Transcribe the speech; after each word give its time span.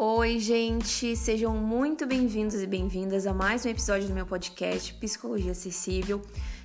Oi, 0.00 0.38
gente! 0.38 1.16
Sejam 1.16 1.56
muito 1.56 2.06
bem-vindos 2.06 2.62
e 2.62 2.68
bem-vindas 2.68 3.26
a 3.26 3.34
mais 3.34 3.66
um 3.66 3.68
episódio 3.68 4.06
do 4.06 4.14
meu 4.14 4.24
podcast 4.24 4.94
Psicologia 4.94 5.50
Acessível. 5.50 6.22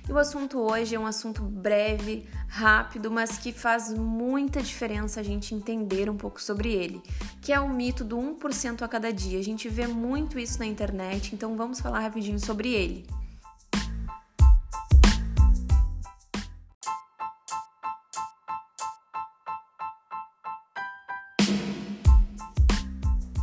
E 0.08 0.12
o 0.12 0.18
assunto 0.18 0.60
hoje 0.60 0.94
é 0.94 1.00
um 1.00 1.04
assunto 1.04 1.42
breve, 1.42 2.28
rápido, 2.46 3.10
mas 3.10 3.36
que 3.36 3.50
faz 3.50 3.92
muita 3.92 4.62
diferença 4.62 5.18
a 5.18 5.24
gente 5.24 5.52
entender 5.52 6.08
um 6.08 6.16
pouco 6.16 6.40
sobre 6.40 6.72
ele, 6.72 7.02
que 7.42 7.52
é 7.52 7.58
o 7.58 7.68
mito 7.68 8.04
do 8.04 8.16
1% 8.16 8.82
a 8.82 8.86
cada 8.86 9.12
dia. 9.12 9.40
A 9.40 9.42
gente 9.42 9.68
vê 9.68 9.88
muito 9.88 10.38
isso 10.38 10.60
na 10.60 10.66
internet, 10.66 11.34
então 11.34 11.56
vamos 11.56 11.80
falar 11.80 11.98
rapidinho 11.98 12.38
sobre 12.38 12.72
ele. 12.72 13.04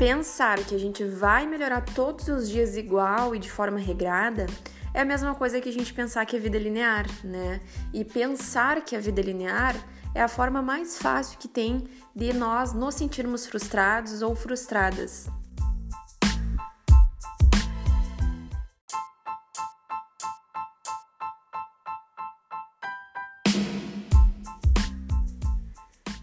Pensar 0.01 0.57
que 0.65 0.73
a 0.73 0.79
gente 0.79 1.03
vai 1.03 1.45
melhorar 1.45 1.81
todos 1.81 2.27
os 2.27 2.49
dias 2.49 2.75
igual 2.75 3.35
e 3.35 3.39
de 3.39 3.51
forma 3.51 3.77
regrada 3.77 4.47
é 4.95 5.01
a 5.01 5.05
mesma 5.05 5.35
coisa 5.35 5.61
que 5.61 5.69
a 5.69 5.71
gente 5.71 5.93
pensar 5.93 6.25
que 6.25 6.35
a 6.35 6.39
vida 6.39 6.57
é 6.57 6.59
linear, 6.59 7.05
né? 7.23 7.61
E 7.93 8.03
pensar 8.03 8.83
que 8.83 8.95
a 8.95 8.99
vida 8.99 9.21
é 9.21 9.23
linear 9.23 9.75
é 10.15 10.23
a 10.23 10.27
forma 10.27 10.59
mais 10.59 10.97
fácil 10.97 11.37
que 11.37 11.47
tem 11.47 11.87
de 12.15 12.33
nós 12.33 12.73
nos 12.73 12.95
sentirmos 12.95 13.45
frustrados 13.45 14.23
ou 14.23 14.35
frustradas. 14.35 15.29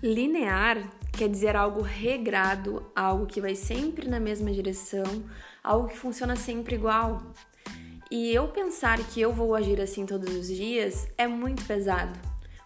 Linear 0.03 0.79
quer 1.19 1.29
dizer 1.29 1.57
algo 1.57 1.83
regrado, 1.83 2.87
algo 2.95 3.27
que 3.27 3.41
vai 3.41 3.57
sempre 3.57 4.09
na 4.09 4.21
mesma 4.21 4.53
direção, 4.53 5.25
algo 5.65 5.89
que 5.89 5.99
funciona 5.99 6.37
sempre 6.37 6.77
igual. 6.77 7.21
E 8.09 8.33
eu 8.33 8.47
pensar 8.47 8.99
que 8.99 9.21
eu 9.21 9.33
vou 9.33 9.53
agir 9.57 9.81
assim 9.81 10.07
todos 10.07 10.33
os 10.33 10.47
dias 10.47 11.09
é 11.19 11.27
muito 11.27 11.65
pesado. 11.65 12.17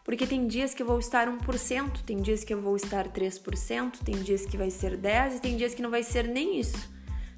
Porque 0.05 0.27
tem 0.27 0.47
dias 0.47 0.75
que 0.75 0.83
eu 0.83 0.87
vou 0.87 0.99
estar 0.99 1.29
1%, 1.29 2.03
tem 2.05 2.19
dias 2.19 2.45
que 2.45 2.53
eu 2.53 2.61
vou 2.61 2.77
estar 2.77 3.09
3%, 3.09 4.05
tem 4.05 4.17
dias 4.17 4.45
que 4.45 4.59
vai 4.59 4.69
ser 4.69 4.99
10% 4.99 5.37
e 5.37 5.41
tem 5.41 5.57
dias 5.57 5.75
que 5.75 5.81
não 5.81 5.91
vai 5.91 6.03
ser 6.03 6.29
nem 6.29 6.61
isso, 6.61 6.91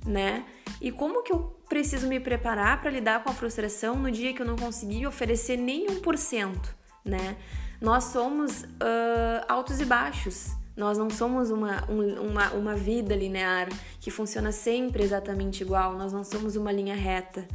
né? 0.05 0.45
E 0.81 0.91
como 0.91 1.23
que 1.23 1.33
eu 1.33 1.57
preciso 1.69 2.09
me 2.09 2.19
preparar 2.19 2.81
para 2.81 2.91
lidar 2.91 3.23
com 3.23 3.31
a 3.31 3.35
frustração 3.35 3.95
no 3.95 4.11
dia 4.11 4.35
que 4.35 4.43
eu 4.43 4.47
não 4.47 4.57
consegui 4.57 5.07
oferecer 5.07 5.57
nem 5.59 5.87
1%, 5.87 6.59
né? 7.05 7.37
Nós 7.81 8.05
somos 8.05 8.63
uh, 8.63 9.45
altos 9.47 9.81
e 9.81 9.85
baixos. 9.85 10.64
Nós 10.77 10.99
não 10.99 11.09
somos 11.09 11.51
uma, 11.51 11.89
um, 11.91 12.31
uma, 12.31 12.51
uma 12.53 12.75
vida 12.75 13.15
linear 13.15 13.69
que 14.01 14.11
funciona 14.11 14.51
sempre 14.51 15.03
exatamente 15.03 15.63
igual, 15.63 15.97
nós 15.97 16.13
não 16.13 16.25
somos 16.25 16.57
uma 16.57 16.73
linha 16.73 16.97
reta, 16.97 17.47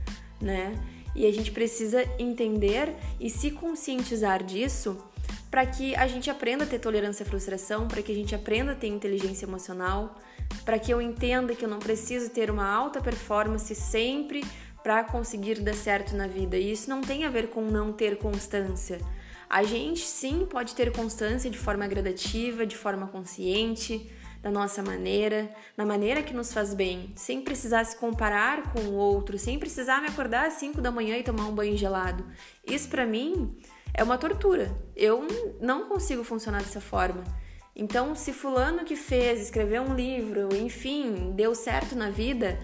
né? 0.41 0.73
E 1.15 1.25
a 1.25 1.33
gente 1.33 1.51
precisa 1.51 2.03
entender 2.17 2.95
e 3.19 3.29
se 3.29 3.51
conscientizar 3.51 4.43
disso 4.43 4.97
para 5.49 5.65
que 5.65 5.95
a 5.95 6.07
gente 6.07 6.29
aprenda 6.29 6.63
a 6.63 6.67
ter 6.67 6.79
tolerância 6.79 7.25
à 7.25 7.27
frustração, 7.27 7.87
para 7.87 8.01
que 8.01 8.11
a 8.11 8.15
gente 8.15 8.35
aprenda 8.35 8.73
a 8.73 8.75
ter 8.75 8.87
inteligência 8.87 9.45
emocional, 9.45 10.15
para 10.63 10.77
que 10.77 10.93
eu 10.93 11.01
entenda 11.01 11.55
que 11.55 11.65
eu 11.65 11.69
não 11.69 11.79
preciso 11.79 12.29
ter 12.29 12.51
uma 12.51 12.67
alta 12.67 13.01
performance 13.01 13.73
sempre 13.73 14.45
para 14.83 15.03
conseguir 15.03 15.59
dar 15.61 15.73
certo 15.73 16.15
na 16.15 16.27
vida. 16.27 16.57
E 16.57 16.71
isso 16.71 16.89
não 16.89 17.01
tem 17.01 17.25
a 17.25 17.29
ver 17.29 17.49
com 17.49 17.61
não 17.61 17.91
ter 17.91 18.17
constância. 18.17 18.99
A 19.49 19.63
gente 19.63 20.01
sim 20.01 20.45
pode 20.45 20.75
ter 20.75 20.91
constância 20.91 21.49
de 21.49 21.57
forma 21.57 21.87
gradativa, 21.87 22.67
de 22.67 22.77
forma 22.77 23.07
consciente, 23.07 24.11
da 24.43 24.51
nossa 24.51 24.83
maneira, 24.83 25.49
na 25.75 25.85
maneira 25.85 26.21
que 26.21 26.33
nos 26.33 26.53
faz 26.53 26.73
bem, 26.73 27.11
sem 27.15 27.41
precisar 27.41 27.83
se 27.83 27.97
comparar 27.97 28.71
com 28.71 28.79
o 28.81 28.93
outro, 28.93 29.37
sem 29.37 29.57
precisar 29.57 30.01
me 30.01 30.07
acordar 30.07 30.47
às 30.47 30.53
5 30.53 30.79
da 30.79 30.91
manhã 30.91 31.17
e 31.17 31.23
tomar 31.23 31.47
um 31.47 31.55
banho 31.55 31.75
gelado. 31.75 32.25
Isso 32.65 32.87
para 32.89 33.05
mim 33.05 33.57
é 33.93 34.03
uma 34.03 34.17
tortura. 34.17 34.71
Eu 34.95 35.27
não 35.59 35.89
consigo 35.89 36.23
funcionar 36.23 36.61
dessa 36.61 36.79
forma. 36.79 37.23
Então, 37.75 38.13
se 38.13 38.31
fulano 38.31 38.85
que 38.85 38.95
fez, 38.95 39.41
escreveu 39.41 39.81
um 39.81 39.95
livro, 39.95 40.49
enfim, 40.55 41.31
deu 41.31 41.55
certo 41.55 41.95
na 41.95 42.09
vida, 42.09 42.59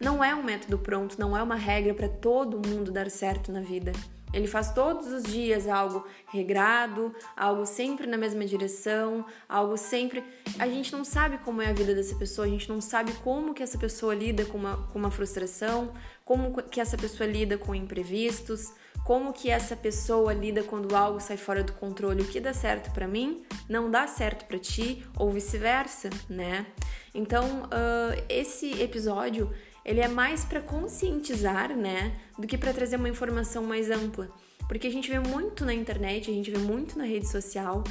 não 0.00 0.24
é 0.24 0.34
um 0.34 0.42
método 0.42 0.78
pronto, 0.78 1.18
não 1.18 1.36
é 1.36 1.42
uma 1.42 1.56
regra 1.56 1.92
para 1.92 2.08
todo 2.08 2.66
mundo 2.66 2.90
dar 2.90 3.10
certo 3.10 3.52
na 3.52 3.60
vida. 3.60 3.92
Ele 4.32 4.46
faz 4.46 4.72
todos 4.72 5.08
os 5.08 5.24
dias 5.24 5.66
algo 5.66 6.06
regrado, 6.28 7.14
algo 7.36 7.66
sempre 7.66 8.06
na 8.06 8.16
mesma 8.16 8.44
direção, 8.44 9.24
algo 9.48 9.76
sempre. 9.76 10.22
A 10.58 10.66
gente 10.66 10.92
não 10.92 11.04
sabe 11.04 11.38
como 11.38 11.60
é 11.60 11.68
a 11.68 11.72
vida 11.72 11.94
dessa 11.94 12.14
pessoa, 12.14 12.46
a 12.46 12.50
gente 12.50 12.68
não 12.68 12.80
sabe 12.80 13.12
como 13.24 13.54
que 13.54 13.62
essa 13.62 13.78
pessoa 13.78 14.14
lida 14.14 14.44
com 14.44 14.58
uma, 14.58 14.76
com 14.88 14.98
uma 14.98 15.10
frustração, 15.10 15.92
como 16.24 16.62
que 16.62 16.80
essa 16.80 16.96
pessoa 16.96 17.28
lida 17.28 17.58
com 17.58 17.74
imprevistos, 17.74 18.72
como 19.04 19.32
que 19.32 19.50
essa 19.50 19.74
pessoa 19.74 20.32
lida 20.32 20.62
quando 20.62 20.94
algo 20.94 21.20
sai 21.20 21.36
fora 21.36 21.64
do 21.64 21.72
controle. 21.72 22.22
O 22.22 22.26
que 22.26 22.40
dá 22.40 22.52
certo 22.52 22.92
para 22.92 23.08
mim 23.08 23.44
não 23.68 23.90
dá 23.90 24.06
certo 24.06 24.44
para 24.44 24.58
ti, 24.58 25.04
ou 25.16 25.30
vice-versa, 25.30 26.10
né? 26.28 26.66
Então, 27.14 27.64
uh, 27.64 28.24
esse 28.28 28.80
episódio 28.80 29.52
ele 29.84 30.00
é 30.00 30.08
mais 30.08 30.44
para 30.44 30.60
conscientizar, 30.60 31.74
né, 31.74 32.12
do 32.38 32.46
que 32.46 32.58
para 32.58 32.72
trazer 32.72 32.96
uma 32.96 33.08
informação 33.08 33.64
mais 33.64 33.90
ampla. 33.90 34.30
Porque 34.68 34.86
a 34.86 34.90
gente 34.90 35.10
vê 35.10 35.18
muito 35.18 35.64
na 35.64 35.74
internet, 35.74 36.30
a 36.30 36.34
gente 36.34 36.50
vê 36.50 36.58
muito 36.58 36.96
na 36.96 37.04
rede 37.04 37.28
social 37.28 37.82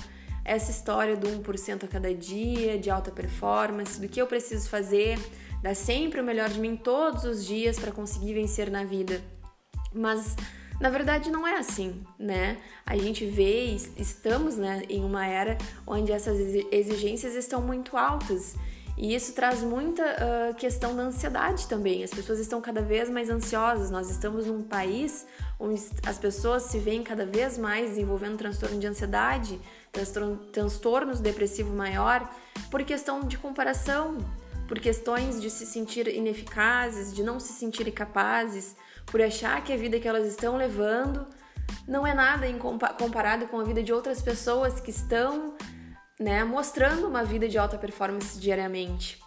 essa 0.45 0.71
história 0.71 1.15
do 1.15 1.27
1% 1.27 1.83
a 1.83 1.87
cada 1.87 2.13
dia, 2.13 2.79
de 2.79 2.89
alta 2.89 3.11
performance, 3.11 3.99
do 3.99 4.07
que 4.07 4.21
eu 4.21 4.25
preciso 4.25 4.69
fazer, 4.69 5.19
dar 5.61 5.75
sempre 5.75 6.21
o 6.21 6.23
melhor 6.23 6.49
de 6.49 6.59
mim 6.59 6.75
todos 6.75 7.23
os 7.23 7.45
dias 7.45 7.77
para 7.77 7.91
conseguir 7.91 8.33
vencer 8.33 8.71
na 8.71 8.83
vida. 8.83 9.21
Mas 9.93 10.35
na 10.79 10.89
verdade 10.89 11.29
não 11.29 11.45
é 11.45 11.57
assim, 11.57 12.01
né? 12.17 12.57
A 12.85 12.97
gente 12.97 13.25
vê, 13.25 13.75
estamos 13.97 14.55
né, 14.55 14.83
em 14.89 15.03
uma 15.03 15.25
era 15.27 15.57
onde 15.85 16.11
essas 16.11 16.39
exigências 16.71 17.35
estão 17.35 17.61
muito 17.61 17.97
altas 17.97 18.55
e 19.01 19.15
isso 19.15 19.31
traz 19.31 19.61
muita 19.61 20.03
uh, 20.03 20.53
questão 20.55 20.93
da 20.93 21.03
ansiedade 21.03 21.67
também. 21.67 22.03
As 22.03 22.11
pessoas 22.11 22.37
estão 22.37 22.59
cada 22.59 22.81
vez 22.81 23.09
mais 23.09 23.29
ansiosas. 23.29 23.89
Nós 23.89 24.09
estamos 24.09 24.45
num 24.45 24.61
país 24.61 25.25
onde 25.57 25.81
as 26.05 26.17
pessoas 26.17 26.63
se 26.63 26.79
veem 26.79 27.01
cada 27.01 27.25
vez 27.25 27.57
mais 27.57 27.91
desenvolvendo 27.91 28.37
transtorno 28.37 28.77
de 28.77 28.85
ansiedade, 28.85 29.57
transtornos 30.51 31.21
depressivo 31.21 31.73
maior, 31.73 32.29
por 32.69 32.83
questão 32.83 33.21
de 33.21 33.37
comparação, 33.37 34.17
por 34.67 34.77
questões 34.81 35.41
de 35.41 35.49
se 35.49 35.65
sentir 35.65 36.09
ineficazes, 36.09 37.13
de 37.15 37.23
não 37.23 37.39
se 37.39 37.53
sentirem 37.53 37.93
capazes, 37.93 38.75
por 39.05 39.21
achar 39.21 39.63
que 39.63 39.71
a 39.71 39.77
vida 39.77 39.97
que 39.97 40.09
elas 40.09 40.27
estão 40.27 40.57
levando 40.57 41.25
não 41.87 42.05
é 42.05 42.13
nada 42.13 42.45
comparado 42.99 43.47
com 43.47 43.61
a 43.61 43.63
vida 43.63 43.81
de 43.81 43.93
outras 43.93 44.21
pessoas 44.21 44.81
que 44.81 44.89
estão 44.89 45.55
né, 46.19 46.43
mostrando 46.43 47.07
uma 47.07 47.23
vida 47.23 47.47
de 47.47 47.57
alta 47.57 47.77
performance 47.77 48.37
diariamente. 48.37 49.17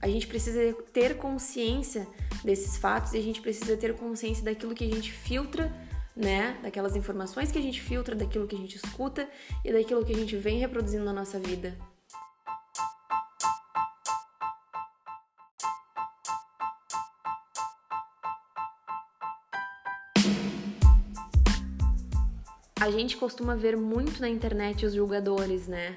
A 0.00 0.06
gente 0.06 0.28
precisa 0.28 0.72
ter 0.92 1.16
consciência 1.16 2.06
desses 2.44 2.76
fatos 2.76 3.12
e 3.12 3.18
a 3.18 3.22
gente 3.22 3.40
precisa 3.40 3.76
ter 3.76 3.96
consciência 3.96 4.44
daquilo 4.44 4.72
que 4.72 4.84
a 4.84 4.94
gente 4.94 5.10
filtra, 5.10 5.74
né, 6.14 6.56
daquelas 6.62 6.94
informações 6.94 7.50
que 7.50 7.58
a 7.58 7.62
gente 7.62 7.80
filtra, 7.80 8.14
daquilo 8.14 8.46
que 8.46 8.54
a 8.54 8.58
gente 8.58 8.76
escuta 8.76 9.28
e 9.64 9.72
daquilo 9.72 10.04
que 10.04 10.12
a 10.12 10.16
gente 10.16 10.36
vem 10.36 10.58
reproduzindo 10.58 11.04
na 11.04 11.12
nossa 11.12 11.40
vida. 11.40 11.76
A 22.80 22.90
gente 22.92 23.16
costuma 23.16 23.56
ver 23.56 23.76
muito 23.76 24.20
na 24.20 24.28
internet 24.28 24.86
os 24.86 24.94
julgadores, 24.94 25.66
né? 25.66 25.96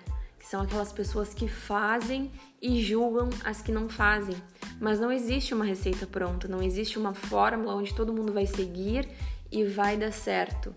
São 0.52 0.64
aquelas 0.64 0.92
pessoas 0.92 1.34
que 1.34 1.48
fazem 1.48 2.30
e 2.62 2.84
julgam 2.84 3.30
as 3.42 3.62
que 3.62 3.72
não 3.72 3.88
fazem. 3.88 4.36
Mas 4.82 5.00
não 5.00 5.10
existe 5.10 5.54
uma 5.54 5.64
receita 5.64 6.06
pronta, 6.06 6.46
não 6.46 6.62
existe 6.62 7.00
uma 7.00 7.14
fórmula 7.14 7.74
onde 7.74 7.96
todo 7.96 8.12
mundo 8.12 8.34
vai 8.34 8.46
seguir 8.46 9.08
e 9.50 9.64
vai 9.64 9.96
dar 9.96 10.12
certo. 10.12 10.76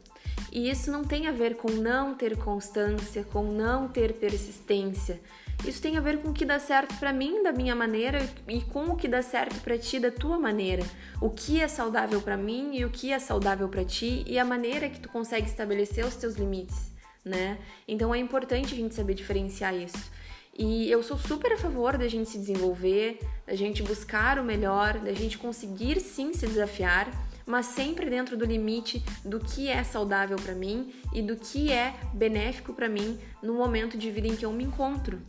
E 0.53 0.71
isso 0.71 0.93
não 0.93 1.03
tem 1.03 1.27
a 1.27 1.33
ver 1.33 1.57
com 1.57 1.73
não 1.73 2.15
ter 2.15 2.37
constância, 2.37 3.25
com 3.25 3.51
não 3.51 3.89
ter 3.89 4.13
persistência. 4.13 5.21
Isso 5.67 5.83
tem 5.83 5.97
a 5.97 6.01
ver 6.01 6.23
com 6.23 6.29
o 6.29 6.33
que 6.33 6.45
dá 6.45 6.61
certo 6.61 6.97
para 7.01 7.13
mim 7.13 7.43
da 7.43 7.51
minha 7.51 7.75
maneira 7.75 8.21
e 8.47 8.61
com 8.61 8.85
o 8.85 8.97
que 8.97 9.09
dá 9.09 9.23
certo 9.23 9.61
para 9.61 9.77
ti 9.77 9.99
da 9.99 10.13
tua 10.13 10.39
maneira. 10.39 10.85
O 11.21 11.31
que 11.31 11.61
é 11.61 11.67
saudável 11.67 12.21
para 12.23 12.37
mim 12.37 12.77
e 12.77 12.85
o 12.85 12.91
que 12.91 13.11
é 13.11 13.19
saudável 13.19 13.69
para 13.69 13.85
ti 13.85 14.23
e 14.25 14.39
a 14.39 14.45
maneira 14.45 14.89
que 14.89 15.01
tu 15.01 15.09
consegue 15.09 15.49
estabelecer 15.49 16.05
os 16.07 16.15
teus 16.15 16.37
limites 16.37 16.94
né? 17.25 17.59
Então 17.89 18.15
é 18.15 18.19
importante 18.19 18.75
a 18.75 18.77
gente 18.77 18.95
saber 18.95 19.15
diferenciar 19.15 19.75
isso. 19.75 20.13
E 20.57 20.89
eu 20.89 21.03
sou 21.03 21.19
super 21.19 21.53
a 21.53 21.57
favor 21.57 21.99
da 21.99 22.07
gente 22.07 22.31
se 22.31 22.39
desenvolver, 22.39 23.19
da 23.45 23.57
gente 23.57 23.83
buscar 23.83 24.39
o 24.39 24.45
melhor, 24.45 24.99
da 25.01 25.13
gente 25.13 25.37
conseguir 25.37 25.99
sim 25.99 26.33
se 26.33 26.47
desafiar, 26.47 27.11
mas 27.45 27.67
sempre 27.67 28.09
dentro 28.09 28.37
do 28.37 28.45
limite 28.45 29.03
do 29.25 29.41
que 29.41 29.69
é 29.69 29.83
saudável 29.83 30.37
para 30.37 30.55
mim 30.55 30.95
e 31.13 31.21
do 31.21 31.37
que 31.37 31.73
é 31.73 31.95
benéfico 32.13 32.73
para 32.73 32.89
mim 32.89 33.19
no 33.43 33.55
momento 33.55 33.99
de 33.99 34.11
vida 34.11 34.29
em 34.29 34.37
que 34.37 34.45
eu 34.45 34.53
me 34.53 34.65
encontro. 34.65 35.21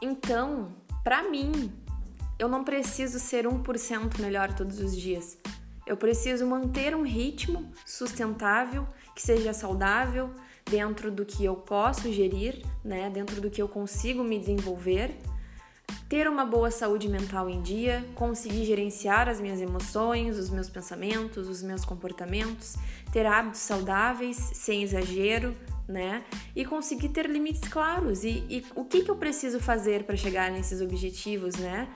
Então, 0.00 0.79
para 1.02 1.28
mim, 1.30 1.72
eu 2.38 2.48
não 2.48 2.64
preciso 2.64 3.18
ser 3.18 3.46
1% 3.46 4.20
melhor 4.20 4.52
todos 4.54 4.80
os 4.80 4.96
dias. 4.96 5.38
Eu 5.86 5.96
preciso 5.96 6.46
manter 6.46 6.94
um 6.94 7.02
ritmo 7.02 7.70
sustentável, 7.84 8.86
que 9.14 9.22
seja 9.22 9.52
saudável, 9.52 10.30
dentro 10.64 11.10
do 11.10 11.24
que 11.24 11.44
eu 11.44 11.56
posso 11.56 12.12
gerir, 12.12 12.64
né? 12.84 13.10
Dentro 13.10 13.40
do 13.40 13.50
que 13.50 13.60
eu 13.60 13.68
consigo 13.68 14.22
me 14.22 14.38
desenvolver, 14.38 15.16
ter 16.08 16.28
uma 16.28 16.44
boa 16.44 16.70
saúde 16.70 17.08
mental 17.08 17.48
em 17.50 17.60
dia, 17.60 18.04
conseguir 18.14 18.64
gerenciar 18.64 19.28
as 19.28 19.40
minhas 19.40 19.60
emoções, 19.60 20.38
os 20.38 20.50
meus 20.50 20.68
pensamentos, 20.70 21.48
os 21.48 21.62
meus 21.62 21.84
comportamentos, 21.84 22.76
ter 23.12 23.26
hábitos 23.26 23.60
saudáveis, 23.60 24.36
sem 24.36 24.82
exagero, 24.82 25.56
né? 25.90 26.24
E 26.54 26.64
conseguir 26.64 27.10
ter 27.10 27.26
limites 27.26 27.68
claros. 27.68 28.24
E, 28.24 28.44
e 28.48 28.64
o 28.74 28.84
que, 28.84 29.02
que 29.02 29.10
eu 29.10 29.16
preciso 29.16 29.60
fazer 29.60 30.04
para 30.04 30.16
chegar 30.16 30.50
nesses 30.50 30.80
objetivos, 30.80 31.56
né? 31.56 31.88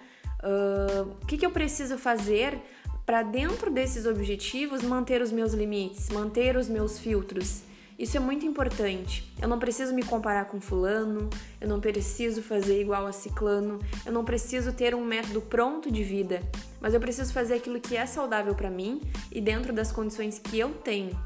Uh, 0.43 1.11
o 1.23 1.27
que, 1.27 1.39
que 1.39 1.47
eu 1.47 1.51
preciso 1.51 1.97
fazer 1.97 2.61
para 3.07 3.23
dentro 3.23 3.71
desses 3.71 4.07
objetivos 4.07 4.83
manter 4.83 5.21
os 5.21 5.31
meus 5.31 5.53
limites, 5.53 6.09
manter 6.09 6.57
os 6.57 6.69
meus 6.69 6.99
filtros. 6.99 7.63
Isso 7.99 8.17
é 8.17 8.21
muito 8.21 8.45
importante. 8.45 9.33
Eu 9.41 9.47
não 9.47 9.59
preciso 9.59 9.95
me 9.95 10.03
comparar 10.03 10.47
com 10.47 10.61
fulano, 10.61 11.31
eu 11.61 11.69
não 11.69 11.81
preciso 11.81 12.43
fazer 12.43 12.81
igual 12.81 13.07
a 13.07 13.13
ciclano, 13.13 13.79
eu 14.05 14.13
não 14.13 14.25
preciso 14.25 14.73
ter 14.73 14.95
um 14.95 15.05
método 15.05 15.41
pronto 15.41 15.93
de 15.93 16.03
vida, 16.03 16.41
mas 16.81 16.93
eu 16.93 17.01
preciso 17.01 17.33
fazer 17.33 17.55
aquilo 17.55 17.81
que 17.81 17.97
é 17.97 18.05
saudável 18.05 18.55
para 18.55 18.69
mim 18.69 19.01
e 19.31 19.41
dentro 19.41 19.73
das 19.73 19.93
condições 19.93 20.39
que 20.39 20.59
eu 20.59 20.71
tenho. 20.71 21.17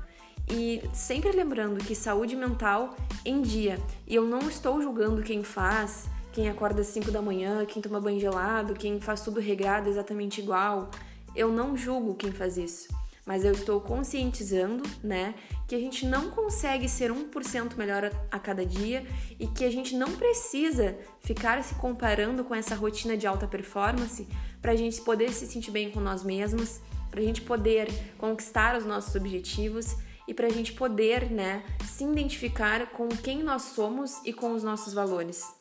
E 0.51 0.83
sempre 0.95 1.31
lembrando 1.31 1.85
que 1.85 1.95
saúde 1.95 2.35
mental 2.35 2.97
em 3.25 3.43
dia, 3.43 3.79
e 4.07 4.15
eu 4.15 4.27
não 4.27 4.49
estou 4.49 4.81
julgando 4.81 5.23
quem 5.23 5.43
faz, 5.43 6.09
quem 6.33 6.49
acorda 6.49 6.81
às 6.81 6.87
5 6.87 7.11
da 7.11 7.21
manhã, 7.21 7.67
quem 7.67 7.83
toma 7.83 8.01
banho 8.01 8.19
gelado, 8.19 8.75
quem 8.75 9.01
faz 9.01 9.21
tudo 9.21 9.41
regrado 9.41 9.89
exatamente 9.89 10.41
igual. 10.41 10.91
Eu 11.37 11.53
não 11.53 11.77
julgo 11.77 12.15
quem 12.15 12.33
faz 12.33 12.57
isso, 12.57 12.89
mas 13.27 13.45
eu 13.45 13.53
estou 13.53 13.79
conscientizando, 13.79 14.83
né, 15.03 15.35
que 15.67 15.75
a 15.75 15.79
gente 15.79 16.07
não 16.07 16.31
consegue 16.31 16.89
ser 16.89 17.13
1% 17.13 17.77
melhor 17.77 18.11
a 18.31 18.39
cada 18.39 18.65
dia 18.65 19.07
e 19.39 19.47
que 19.47 19.65
a 19.65 19.71
gente 19.71 19.95
não 19.95 20.13
precisa 20.13 20.97
ficar 21.21 21.63
se 21.63 21.75
comparando 21.75 22.43
com 22.43 22.55
essa 22.55 22.75
rotina 22.75 23.19
de 23.19 23.27
alta 23.27 23.47
performance 23.47 24.27
para 24.63 24.73
a 24.73 24.77
gente 24.77 25.03
poder 25.03 25.31
se 25.31 25.47
sentir 25.47 25.71
bem 25.71 25.91
com 25.91 26.01
nós 26.01 26.25
mesmos, 26.25 26.81
para 27.11 27.21
a 27.21 27.23
gente 27.25 27.43
poder 27.43 27.89
conquistar 28.17 28.77
os 28.79 28.87
nossos 28.87 29.15
objetivos 29.15 29.95
e 30.29 30.35
para 30.35 30.47
a 30.47 30.51
gente 30.51 30.75
poder, 30.75 31.31
né, 31.31 31.65
se 31.85 32.05
identificar 32.05 32.91
com 32.91 33.09
quem 33.09 33.43
nós 33.43 33.63
somos 33.63 34.21
e 34.25 34.33
com 34.33 34.53
os 34.53 34.63
nossos 34.63 34.93
valores. 34.93 35.58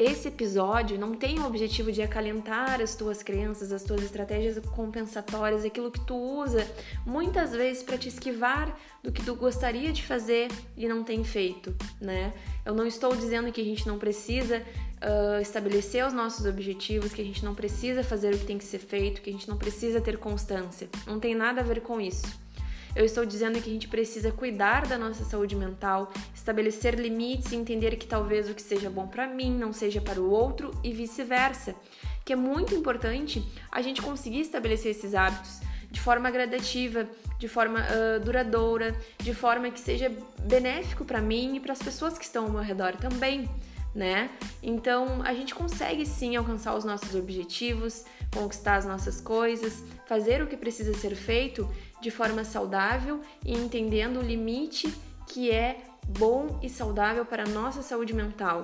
Esse 0.00 0.28
episódio 0.28 0.98
não 0.98 1.14
tem 1.14 1.38
o 1.38 1.46
objetivo 1.46 1.92
de 1.92 2.00
acalentar 2.00 2.80
as 2.80 2.94
tuas 2.94 3.22
crenças, 3.22 3.70
as 3.70 3.82
tuas 3.82 4.02
estratégias 4.02 4.58
compensatórias, 4.70 5.62
aquilo 5.62 5.90
que 5.90 6.00
tu 6.00 6.16
usa 6.16 6.66
muitas 7.04 7.52
vezes 7.52 7.82
para 7.82 7.98
te 7.98 8.08
esquivar 8.08 8.74
do 9.02 9.12
que 9.12 9.22
tu 9.22 9.34
gostaria 9.34 9.92
de 9.92 10.02
fazer 10.02 10.48
e 10.74 10.88
não 10.88 11.04
tem 11.04 11.22
feito, 11.22 11.74
né? 12.00 12.32
Eu 12.64 12.74
não 12.74 12.86
estou 12.86 13.14
dizendo 13.14 13.52
que 13.52 13.60
a 13.60 13.64
gente 13.64 13.86
não 13.86 13.98
precisa 13.98 14.62
uh, 15.02 15.40
estabelecer 15.42 16.06
os 16.06 16.14
nossos 16.14 16.46
objetivos, 16.46 17.12
que 17.12 17.20
a 17.20 17.24
gente 17.24 17.44
não 17.44 17.54
precisa 17.54 18.02
fazer 18.02 18.34
o 18.34 18.38
que 18.38 18.46
tem 18.46 18.56
que 18.56 18.64
ser 18.64 18.78
feito, 18.78 19.20
que 19.20 19.28
a 19.28 19.32
gente 19.32 19.48
não 19.48 19.58
precisa 19.58 20.00
ter 20.00 20.16
constância. 20.16 20.88
Não 21.06 21.20
tem 21.20 21.34
nada 21.34 21.60
a 21.60 21.64
ver 21.64 21.82
com 21.82 22.00
isso. 22.00 22.26
Eu 22.94 23.04
estou 23.04 23.24
dizendo 23.24 23.60
que 23.60 23.70
a 23.70 23.72
gente 23.72 23.88
precisa 23.88 24.32
cuidar 24.32 24.86
da 24.86 24.98
nossa 24.98 25.24
saúde 25.24 25.54
mental, 25.54 26.12
estabelecer 26.34 26.94
limites 26.94 27.52
e 27.52 27.56
entender 27.56 27.96
que 27.96 28.06
talvez 28.06 28.48
o 28.50 28.54
que 28.54 28.62
seja 28.62 28.90
bom 28.90 29.06
para 29.06 29.26
mim 29.26 29.56
não 29.56 29.72
seja 29.72 30.00
para 30.00 30.20
o 30.20 30.30
outro 30.30 30.70
e 30.82 30.92
vice-versa. 30.92 31.74
Que 32.24 32.32
é 32.32 32.36
muito 32.36 32.74
importante 32.74 33.42
a 33.70 33.80
gente 33.80 34.02
conseguir 34.02 34.40
estabelecer 34.40 34.90
esses 34.90 35.14
hábitos 35.14 35.60
de 35.90 36.00
forma 36.00 36.30
gradativa, 36.30 37.08
de 37.38 37.48
forma 37.48 37.80
uh, 37.80 38.20
duradoura, 38.20 38.94
de 39.18 39.34
forma 39.34 39.70
que 39.70 39.80
seja 39.80 40.12
benéfico 40.42 41.04
para 41.04 41.20
mim 41.20 41.56
e 41.56 41.60
para 41.60 41.72
as 41.72 41.82
pessoas 41.82 42.16
que 42.16 42.24
estão 42.24 42.44
ao 42.44 42.50
meu 42.50 42.60
redor 42.60 42.94
também 42.96 43.48
né? 43.94 44.30
Então 44.62 45.22
a 45.22 45.34
gente 45.34 45.54
consegue 45.54 46.06
sim 46.06 46.36
alcançar 46.36 46.74
os 46.74 46.84
nossos 46.84 47.14
objetivos, 47.14 48.04
conquistar 48.32 48.76
as 48.76 48.86
nossas 48.86 49.20
coisas, 49.20 49.82
fazer 50.06 50.42
o 50.42 50.46
que 50.46 50.56
precisa 50.56 50.94
ser 50.94 51.14
feito 51.14 51.68
de 52.00 52.10
forma 52.10 52.44
saudável 52.44 53.20
e 53.44 53.52
entendendo 53.52 54.18
o 54.18 54.22
limite 54.22 54.92
que 55.26 55.50
é 55.50 55.84
bom 56.06 56.58
e 56.62 56.68
saudável 56.68 57.24
para 57.24 57.44
a 57.44 57.48
nossa 57.48 57.82
saúde 57.82 58.12
mental. 58.12 58.62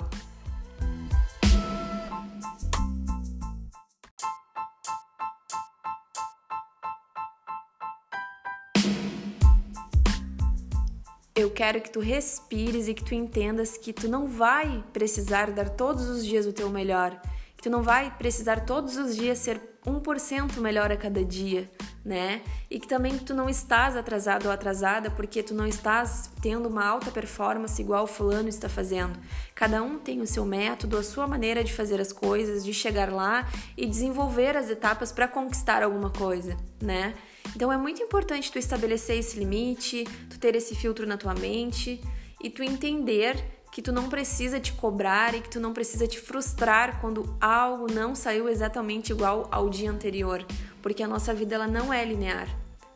eu 11.36 11.50
quero 11.50 11.82
que 11.82 11.90
tu 11.90 12.00
respires 12.00 12.88
e 12.88 12.94
que 12.94 13.04
tu 13.04 13.14
entendas 13.14 13.76
que 13.76 13.92
tu 13.92 14.08
não 14.08 14.26
vai 14.26 14.82
precisar 14.92 15.50
dar 15.50 15.68
todos 15.68 16.08
os 16.08 16.24
dias 16.24 16.46
o 16.46 16.52
teu 16.52 16.70
melhor, 16.70 17.20
tu 17.66 17.70
não 17.70 17.82
vai 17.82 18.12
precisar 18.16 18.60
todos 18.60 18.96
os 18.96 19.16
dias 19.16 19.38
ser 19.38 19.60
1% 19.84 20.60
melhor 20.60 20.92
a 20.92 20.96
cada 20.96 21.24
dia, 21.24 21.68
né? 22.04 22.40
E 22.70 22.78
que 22.78 22.86
também 22.86 23.18
tu 23.18 23.34
não 23.34 23.48
estás 23.48 23.96
atrasado 23.96 24.46
ou 24.46 24.52
atrasada 24.52 25.10
porque 25.10 25.42
tu 25.42 25.52
não 25.52 25.66
estás 25.66 26.30
tendo 26.40 26.68
uma 26.68 26.86
alta 26.86 27.10
performance 27.10 27.82
igual 27.82 28.04
o 28.04 28.06
fulano 28.06 28.48
está 28.48 28.68
fazendo. 28.68 29.18
Cada 29.52 29.82
um 29.82 29.98
tem 29.98 30.20
o 30.20 30.28
seu 30.28 30.44
método, 30.44 30.96
a 30.96 31.02
sua 31.02 31.26
maneira 31.26 31.64
de 31.64 31.72
fazer 31.72 32.00
as 32.00 32.12
coisas, 32.12 32.64
de 32.64 32.72
chegar 32.72 33.12
lá 33.12 33.48
e 33.76 33.84
desenvolver 33.84 34.56
as 34.56 34.70
etapas 34.70 35.10
para 35.10 35.26
conquistar 35.26 35.82
alguma 35.82 36.10
coisa, 36.10 36.56
né? 36.80 37.14
Então 37.56 37.72
é 37.72 37.76
muito 37.76 38.00
importante 38.00 38.52
tu 38.52 38.60
estabelecer 38.60 39.18
esse 39.18 39.36
limite, 39.36 40.04
tu 40.30 40.38
ter 40.38 40.54
esse 40.54 40.76
filtro 40.76 41.04
na 41.04 41.16
tua 41.16 41.34
mente 41.34 42.00
e 42.40 42.48
tu 42.48 42.62
entender 42.62 43.55
que 43.70 43.82
tu 43.82 43.92
não 43.92 44.08
precisa 44.08 44.58
te 44.58 44.72
cobrar 44.72 45.34
e 45.34 45.40
que 45.40 45.50
tu 45.50 45.60
não 45.60 45.72
precisa 45.72 46.06
te 46.06 46.18
frustrar 46.18 47.00
quando 47.00 47.36
algo 47.40 47.92
não 47.92 48.14
saiu 48.14 48.48
exatamente 48.48 49.12
igual 49.12 49.48
ao 49.50 49.68
dia 49.68 49.90
anterior, 49.90 50.44
porque 50.80 51.02
a 51.02 51.08
nossa 51.08 51.34
vida 51.34 51.54
ela 51.54 51.66
não 51.66 51.92
é 51.92 52.04
linear, 52.04 52.48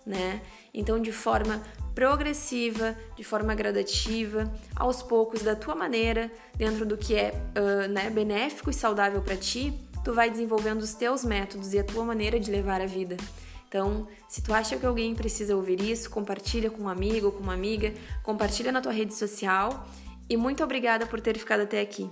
né? 0.06 0.40
Então, 0.72 1.00
de 1.00 1.12
forma 1.12 1.62
progressiva, 1.94 2.96
de 3.16 3.24
forma 3.24 3.54
gradativa, 3.54 4.50
aos 4.74 5.02
poucos, 5.02 5.42
da 5.42 5.56
tua 5.56 5.74
maneira, 5.74 6.30
dentro 6.56 6.86
do 6.86 6.96
que 6.96 7.14
é 7.14 7.34
uh, 7.34 7.88
né, 7.88 8.08
benéfico 8.08 8.70
e 8.70 8.74
saudável 8.74 9.20
para 9.20 9.36
ti, 9.36 9.74
tu 10.04 10.14
vai 10.14 10.30
desenvolvendo 10.30 10.80
os 10.80 10.94
teus 10.94 11.24
métodos 11.24 11.74
e 11.74 11.78
a 11.78 11.84
tua 11.84 12.04
maneira 12.04 12.38
de 12.38 12.50
levar 12.50 12.80
a 12.80 12.86
vida. 12.86 13.16
Então, 13.68 14.08
se 14.28 14.42
tu 14.42 14.52
acha 14.52 14.76
que 14.76 14.86
alguém 14.86 15.14
precisa 15.14 15.54
ouvir 15.54 15.80
isso, 15.80 16.10
compartilha 16.10 16.70
com 16.70 16.84
um 16.84 16.88
amigo, 16.88 17.30
com 17.30 17.42
uma 17.42 17.54
amiga, 17.54 17.92
compartilha 18.22 18.72
na 18.72 18.80
tua 18.80 18.92
rede 18.92 19.14
social 19.14 19.86
e 20.30 20.36
muito 20.36 20.62
obrigada 20.62 21.04
por 21.06 21.20
ter 21.20 21.36
ficado 21.36 21.62
até 21.62 21.80
aqui. 21.80 22.08